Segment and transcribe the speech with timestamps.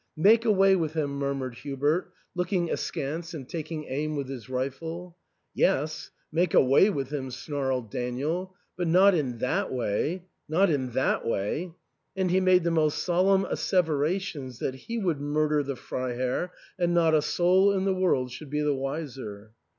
[0.31, 5.15] "Make away with him!" murmured Hubert, looking askance and taking aim with his rifle."
[5.53, 11.23] Yes, make away with him," snarled Daniel, "but not in that way^ not in that
[11.27, 11.75] way!"
[12.17, 16.49] And he made the most solemn asseverations that he would murder the Freiherr
[16.79, 19.51] and not a soul in the world should be the wiser.